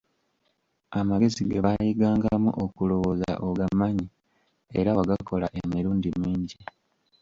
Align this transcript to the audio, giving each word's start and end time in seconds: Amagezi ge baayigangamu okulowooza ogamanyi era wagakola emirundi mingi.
Amagezi 0.99 1.41
ge 1.49 1.59
baayigangamu 1.65 2.49
okulowooza 2.63 3.31
ogamanyi 3.47 4.07
era 4.79 4.89
wagakola 4.97 5.47
emirundi 5.61 6.07
mingi. 6.21 6.59